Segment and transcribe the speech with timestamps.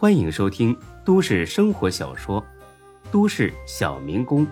[0.00, 0.74] 欢迎收听
[1.04, 2.40] 都市生活小说
[3.12, 4.46] 《都市小民工》，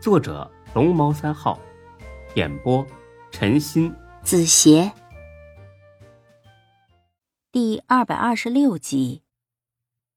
[0.00, 1.60] 作者龙猫三号，
[2.34, 2.82] 演播
[3.30, 4.90] 陈鑫、子邪，
[7.52, 9.20] 第二百二十六集。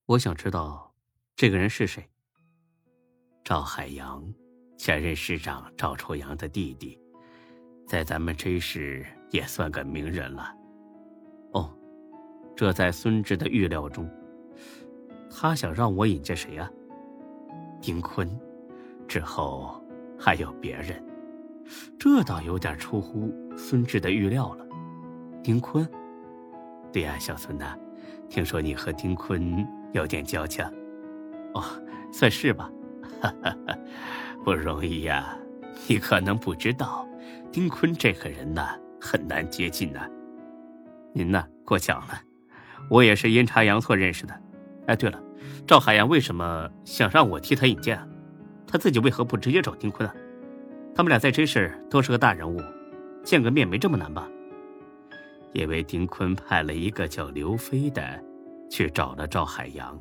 [0.05, 0.93] 我想知道
[1.35, 2.09] 这个人是谁。
[3.43, 4.23] 赵海洋，
[4.77, 6.97] 前任市长赵臭阳的弟弟，
[7.85, 10.55] 在咱们这市也算个名人了。
[11.51, 11.69] 哦，
[12.55, 14.09] 这在孙志的预料中。
[15.29, 16.69] 他想让我引荐谁呀？
[17.81, 18.29] 丁坤，
[19.07, 19.81] 之后
[20.19, 21.01] 还有别人，
[21.97, 24.65] 这倒有点出乎孙志的预料了。
[25.41, 25.87] 丁坤，
[26.91, 27.77] 对呀，小孙呐，
[28.27, 30.65] 听说你和丁坤有点交情，
[31.53, 31.63] 哦，
[32.11, 32.69] 算是吧，
[33.21, 33.77] 哈哈哈，
[34.43, 35.37] 不容易呀。
[35.87, 37.07] 你可能不知道，
[37.51, 40.05] 丁坤这个人呐，很难接近呐。
[41.13, 42.21] 您呐，过奖了，
[42.89, 44.41] 我也是阴差阳错认识的。
[44.89, 45.21] 哎，对了，
[45.67, 48.07] 赵海洋为什么想让我替他引荐啊？
[48.65, 50.15] 他自己为何不直接找丁坤啊？
[50.95, 52.59] 他们俩在这事都是个大人物，
[53.23, 54.27] 见个面没这么难吧？
[55.53, 58.01] 因为丁坤派了一个叫刘飞的，
[58.67, 59.95] 去找了赵海洋，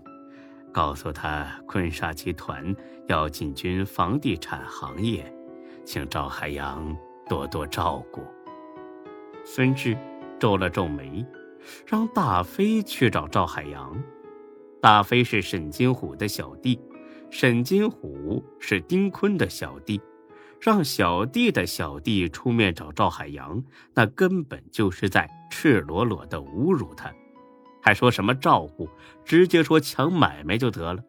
[0.72, 2.74] 告诉他坤沙集团
[3.08, 5.30] 要进军房地产行业，
[5.84, 6.96] 请赵海洋
[7.28, 8.22] 多多照顾。
[9.44, 9.94] 孙志
[10.40, 11.26] 皱了皱眉，
[11.86, 13.94] 让大飞去找赵海洋。
[14.80, 16.80] 大飞是沈金虎的小弟，
[17.30, 20.00] 沈金虎是丁坤的小弟，
[20.60, 23.60] 让小弟的小弟出面找赵海洋，
[23.94, 27.12] 那根本就是在赤裸裸的侮辱他，
[27.82, 28.88] 还说什么照顾，
[29.24, 31.02] 直接说抢买卖就得了。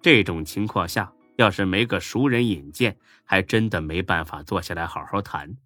[0.00, 5.58] 这种情况下，要是没个熟人引荐，还真的没办法坐下来好好谈。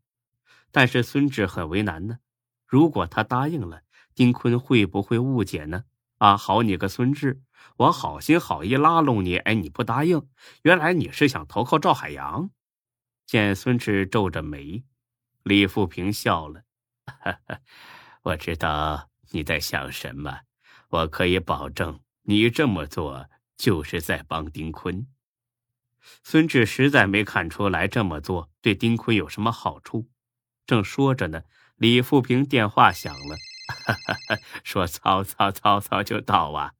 [0.72, 2.18] 但是孙志很为难呢，
[2.66, 3.82] 如果他答应了，
[4.16, 5.84] 丁坤会不会误解呢？
[6.20, 7.40] 啊，好你个孙志，
[7.78, 10.28] 我好心好意拉拢你，哎，你不答应，
[10.62, 12.50] 原来你是想投靠赵海洋。
[13.24, 14.84] 见孙志皱着眉，
[15.42, 16.64] 李富平笑了，
[17.06, 17.60] 哈哈，
[18.20, 20.40] 我知道你在想什么，
[20.90, 23.26] 我可以保证，你这么做
[23.56, 25.06] 就是在帮丁坤。
[26.22, 30.10] 孙志实在没看出来这么做对丁坤有什么好处，
[30.66, 31.44] 正说着呢，
[31.76, 33.36] 李富平电话响了。
[33.70, 34.38] 哈哈哈！
[34.64, 36.74] 说曹操，曹操就到啊！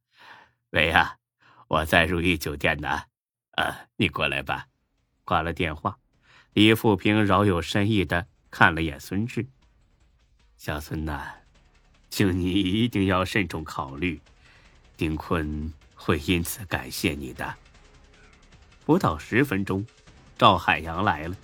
[0.71, 1.17] 喂呀，
[1.67, 3.03] 我在如意酒店呢，
[3.51, 4.67] 啊，你过来吧。
[5.23, 5.97] 挂了电话，
[6.53, 9.47] 李富平饶有深意的看了眼孙志
[10.57, 11.35] ：“小孙呐，
[12.09, 14.19] 请你一定要慎重考虑，
[14.97, 17.55] 丁坤会因此感谢你的。”
[18.83, 19.85] 不到十分钟，
[20.37, 21.35] 赵海洋来了，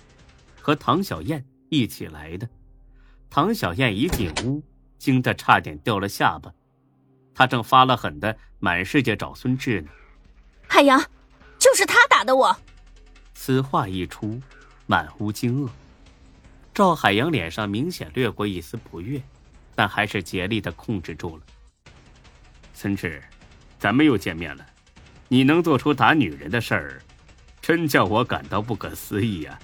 [0.60, 2.48] 和唐小燕一起来的。
[3.30, 4.62] 唐小燕一进屋。
[4.98, 6.52] 惊得差点掉了下巴，
[7.34, 9.88] 他正发了狠的满世界找孙志呢。
[10.66, 11.00] 海洋，
[11.58, 12.56] 就是他打的我。
[13.34, 14.40] 此话一出，
[14.86, 15.70] 满屋惊愕。
[16.74, 19.20] 赵海洋脸上明显掠过一丝不悦，
[19.74, 21.42] 但还是竭力的控制住了。
[22.74, 23.22] 孙志，
[23.78, 24.66] 咱们又见面了，
[25.28, 27.02] 你能做出打女人的事儿，
[27.60, 29.58] 真叫我感到不可思议呀！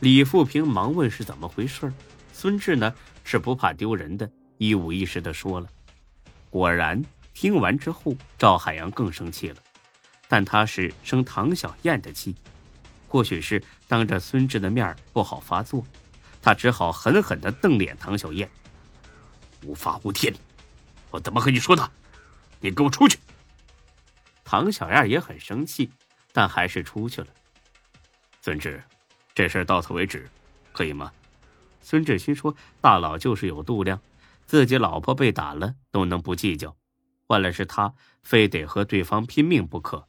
[0.00, 1.92] 李富平忙问是怎么回事
[2.32, 2.94] 孙志呢
[3.24, 4.30] 是不怕丢人的。
[4.58, 5.68] 一五一十的说了，
[6.50, 9.56] 果然听完之后，赵海洋更生气了，
[10.28, 12.34] 但他是生唐小燕的气，
[13.08, 15.84] 或许是当着孙志的面不好发作，
[16.40, 18.48] 他只好狠狠的瞪脸唐小燕。
[19.62, 20.34] 无法无天，
[21.10, 21.90] 我怎么和你说的？
[22.60, 23.18] 你给我出去！
[24.44, 25.90] 唐小燕也很生气，
[26.32, 27.26] 但还是出去了。
[28.40, 28.82] 孙志，
[29.34, 30.28] 这事到此为止，
[30.72, 31.12] 可以吗？
[31.82, 34.00] 孙志心说：“大佬就是有度量。”
[34.46, 36.76] 自己老婆被打了都能不计较，
[37.26, 40.08] 换了是他，非得和对方拼命不可。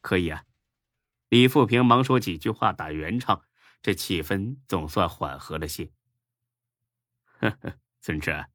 [0.00, 0.44] 可以啊，
[1.28, 3.44] 李富平忙说几句话打圆场，
[3.80, 5.92] 这气氛总算缓和了些。
[7.38, 8.46] 呵呵，孙志，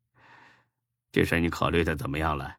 [1.11, 2.57] 这事你考虑的怎么样了？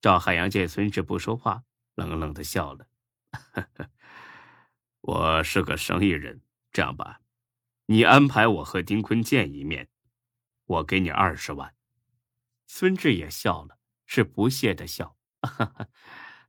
[0.00, 1.62] 赵海洋见孙志不说话，
[1.94, 2.88] 冷冷的笑了。
[3.30, 3.90] 呵呵，
[5.02, 6.40] 我是个生意人，
[6.72, 7.20] 这样吧，
[7.86, 9.89] 你安排我和丁坤见一面。
[10.70, 11.74] 我给你二十万，
[12.68, 13.76] 孙志也笑了，
[14.06, 15.16] 是不屑的笑。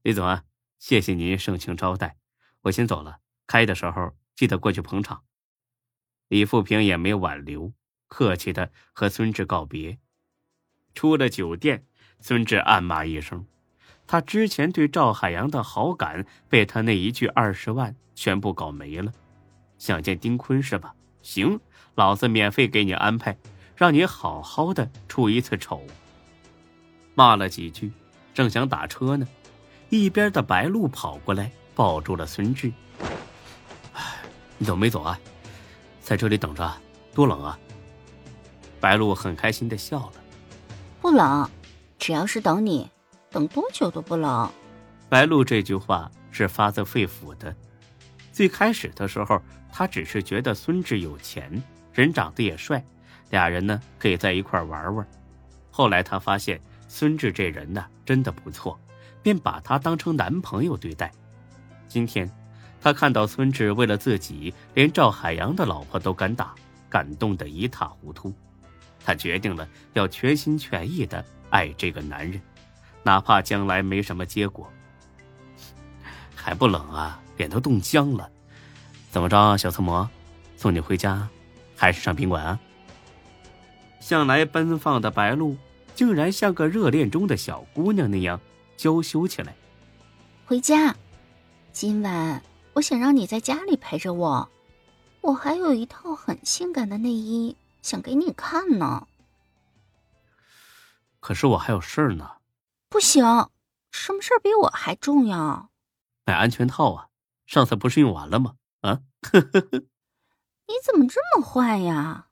[0.04, 0.44] 李总啊，
[0.78, 2.18] 谢谢您盛情招待，
[2.62, 3.18] 我先走了。
[3.48, 5.24] 开的时候记得过去捧场。
[6.28, 7.74] 李富平也没挽留，
[8.08, 9.98] 客气的和孙志告别。
[10.94, 11.88] 出了酒店，
[12.20, 13.48] 孙志暗骂一声：
[14.06, 19.12] 他之前对赵海洋的好感被他那一句二十万全部搞没了。
[19.80, 20.96] 想见丁坤是吧？
[21.24, 21.60] 行，
[21.96, 23.36] 老子免费给你安排。
[23.82, 25.82] 让你好好的出一次丑。
[27.16, 27.92] 骂了几句，
[28.32, 29.28] 正想打车呢，
[29.90, 32.72] 一边的白鹿跑过来抱住了孙志。
[34.60, 35.20] 你走没走啊？
[36.00, 36.72] 在这里等着，
[37.16, 37.58] 多冷啊！
[38.80, 40.14] 白鹿很开心的笑了。
[41.02, 41.50] 不冷，
[41.98, 42.88] 只要是等你，
[43.32, 44.48] 等多久都不冷。
[45.10, 47.56] 白鹿这句话是发自肺腑的。
[48.32, 49.42] 最开始的时候，
[49.74, 52.86] 他只是觉得孙志有钱，人长得也帅，
[53.32, 55.08] 俩人呢可以在一块玩玩。
[55.72, 58.80] 后来他发现孙志这人呢真的不错，
[59.24, 61.12] 便把他当成男朋友对待。
[61.88, 62.30] 今天，
[62.80, 66.54] 他看到孙志为了自己连赵海洋的老婆都敢打，
[66.90, 68.34] 感动得一塌糊涂。
[69.04, 72.40] 他决定了要全心全意的爱这个男人，
[73.02, 74.72] 哪怕将来没什么结果。
[76.36, 77.20] 还不冷啊？
[77.38, 78.30] 脸都冻僵了。
[79.10, 80.08] 怎么着，小色魔，
[80.56, 81.28] 送你回家，
[81.76, 82.60] 还是上宾馆啊？
[84.02, 85.56] 向来奔放的白露，
[85.96, 88.38] 竟然像个热恋中的小姑娘那样
[88.76, 89.56] 娇羞起来。
[90.46, 90.94] 回家，
[91.72, 92.44] 今晚
[92.74, 94.50] 我想让你在家里陪着我，
[95.22, 97.56] 我还有一套很性感的内衣。
[97.82, 99.08] 想给你看呢，
[101.20, 102.30] 可是我还有事儿呢。
[102.90, 103.24] 不行，
[103.92, 105.70] 什么事儿比我还重要？
[106.26, 107.08] 买安全套啊！
[107.48, 108.54] 上次不是用完了吗？
[108.82, 109.00] 啊！
[109.34, 112.28] 你怎么这么坏呀？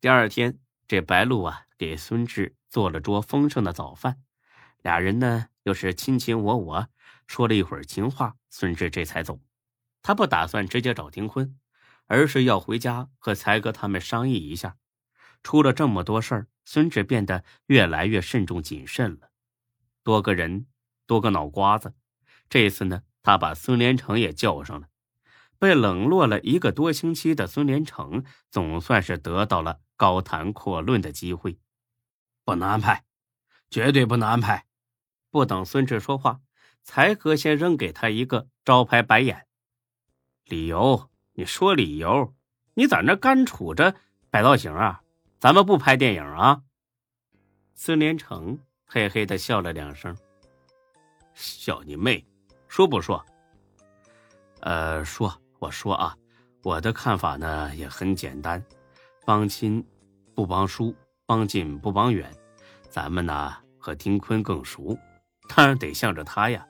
[0.00, 4.22] 第二天，这白露啊，给孙志做了桌丰盛的早饭，
[4.82, 6.88] 俩人呢又是卿卿我我，
[7.26, 9.40] 说了一会儿情话，孙志这才走。
[10.02, 11.58] 他不打算直接找丁坤，
[12.06, 14.76] 而是要回家和才哥他们商议一下。
[15.42, 19.30] 出了这么多事儿，孙志变得越来越慎重谨慎了。
[20.04, 20.66] 多个人，
[21.06, 21.94] 多个脑瓜子。
[22.48, 24.88] 这次呢，他把孙连成也叫上了。
[25.58, 31.58] 被冷落了一个多星期的孙连成，总算是得到了高谈阔论的机会。
[32.44, 33.04] 不能安排，
[33.70, 34.66] 绝对不能安排！
[35.30, 36.40] 不等孙志说话，
[36.84, 39.46] 才哥先扔给他一个招牌白眼。
[40.44, 41.10] 理由？
[41.32, 42.34] 你说理由？
[42.74, 43.96] 你在那干杵着
[44.30, 45.02] 摆造型啊？
[45.38, 46.62] 咱们不拍电影啊！
[47.74, 50.16] 孙连成嘿嘿的笑了两声，
[51.34, 52.24] 笑你妹！
[52.68, 53.24] 说不说？
[54.60, 56.16] 呃，说，我说啊，
[56.62, 58.64] 我的看法呢也很简单，
[59.26, 59.84] 帮亲
[60.36, 60.94] 不帮疏，
[61.26, 62.32] 帮近不帮远。
[62.88, 64.96] 咱们呢和丁坤更熟，
[65.48, 66.64] 当然得向着他呀。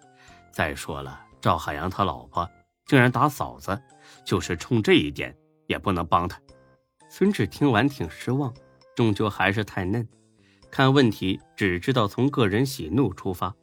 [0.51, 2.49] 再说了，赵海洋他老婆
[2.87, 3.79] 竟然打嫂子，
[4.25, 5.37] 就是冲这一点
[5.67, 6.41] 也不能帮他。
[7.11, 8.55] 孙志听完挺失望，
[8.95, 10.09] 终究还是太嫩，
[10.71, 13.55] 看问题只知道从个人喜怒出发，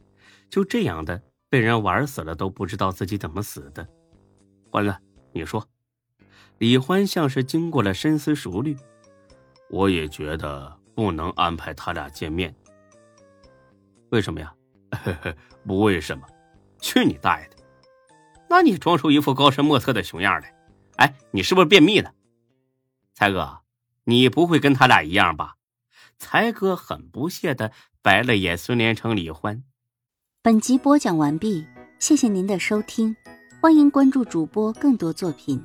[0.52, 1.20] 就这样的
[1.50, 3.88] 被人玩死了都不知道自己怎么死的。
[4.70, 4.96] 欢子，
[5.32, 5.68] 你说？
[6.64, 8.78] 李欢像是经过了深思熟虑，
[9.70, 12.56] 我也觉得不能安排他俩见面。
[14.12, 14.56] 为什么呀？
[15.68, 16.26] 不为什么，
[16.80, 17.58] 去你大爷的！
[18.48, 20.56] 那你装出一副高深莫测的熊样来？
[20.96, 22.14] 哎，你是不是便秘了？
[23.14, 23.60] 才哥，
[24.06, 25.56] 你不会跟他俩一样吧？
[26.18, 29.66] 才哥很不屑的白了眼孙连成、李欢。
[30.42, 31.68] 本集播讲完毕，
[32.00, 33.14] 谢谢您的收听，
[33.62, 35.62] 欢迎关注主播更多作品。